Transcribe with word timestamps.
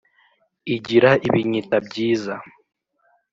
igira 0.75 1.11
ibinyita 1.27 1.77
byiza!» 1.87 2.35